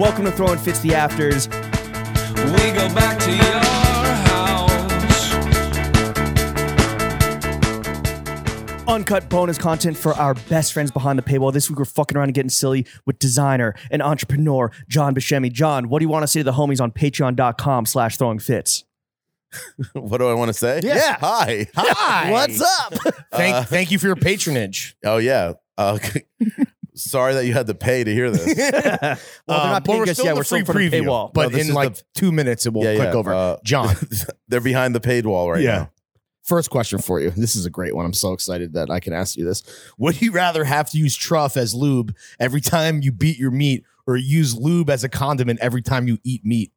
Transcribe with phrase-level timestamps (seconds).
[0.00, 1.46] Welcome to Throwing Fits the Afters.
[1.46, 1.52] We
[2.72, 3.60] go back to your
[4.24, 4.70] house.
[8.88, 11.52] Uncut bonus content for our best friends behind the paywall.
[11.52, 15.52] This week we're fucking around and getting silly with designer and entrepreneur Jon Buscemi.
[15.52, 18.84] Jon, what do you want to say to the homies on patreon.com slash throwing fits?
[19.92, 20.80] What do I want to say?
[20.82, 21.18] Yeah.
[21.20, 21.66] Hi.
[21.74, 22.30] Hi.
[22.32, 22.94] What's up?
[23.32, 24.96] Thank, Uh, thank you for your patronage.
[25.04, 25.52] Oh yeah.
[25.76, 25.98] Uh,
[27.02, 28.46] sorry that you had to pay to hear this.
[28.46, 29.16] well, they're Um,
[29.48, 30.30] not but paying we're us still yet.
[30.32, 31.32] in We're still free front of preview, paywall.
[31.34, 33.34] But No, this in is like the- two minutes, it will Yeah, click yeah, over.
[33.34, 33.94] uh, Jon,
[34.48, 35.76] They're behind the paid wall right Yeah.
[35.76, 35.90] now.
[36.42, 37.30] first question for you.
[37.30, 38.04] This is a great one.
[38.06, 39.62] I'm so excited that I can ask you this.
[39.98, 43.84] Would you rather have to use truff as lube every time you beat your meat
[44.06, 46.72] or use lube as a condiment every time you eat meat?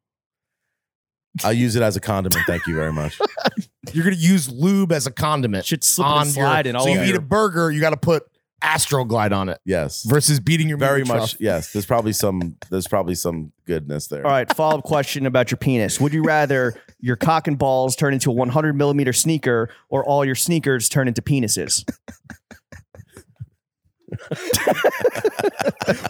[1.42, 2.46] I use it as a condiment.
[2.46, 3.18] Thank you very much.
[3.92, 5.64] You're going to use lube as a condiment.
[5.66, 7.90] Shit slipping and your- sliding all So you over eat your- a burger, you got
[7.90, 8.22] to put
[8.64, 10.02] Astroglide on it Yes.
[10.04, 11.32] versus beating your Very much.
[11.32, 11.36] truff.
[11.40, 11.72] Yes.
[11.72, 12.56] There's probably some.
[12.70, 14.24] There's probably some goodness there.
[14.24, 16.00] All right, follow up question about your penis.
[16.00, 20.24] Would you rather your cock and balls turn into a 100 millimeter sneaker or all
[20.24, 21.84] your sneakers turn into penises?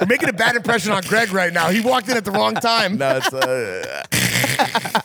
[0.00, 1.70] We're making a bad impression on Greg right now.
[1.70, 2.98] He walked in at the wrong time.
[2.98, 3.32] No, it's.
[3.32, 5.00] Uh,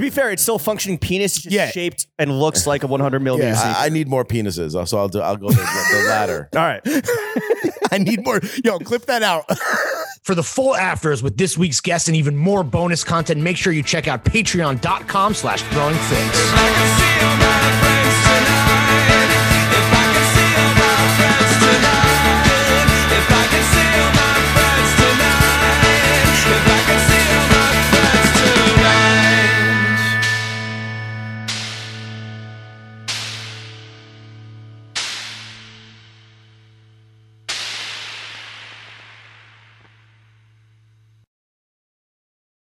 [0.00, 1.34] To be fair, it's still a functioning penis.
[1.36, 1.70] It's just Yeah.
[1.70, 3.74] shaped and looks like a 100 millimeter Yeah.
[3.76, 5.20] I, I need more penises, uh, so I'll do.
[5.20, 6.48] I'll go the, the ladder.
[6.56, 6.80] All right.
[7.92, 8.40] I need more.
[8.64, 9.44] Yo, clip that out.
[10.22, 13.72] For the full afters with this week's guest and even more bonus content, make sure
[13.72, 16.38] you check out patreon.com slash throwing fits.
[16.54, 17.39] I can see 'em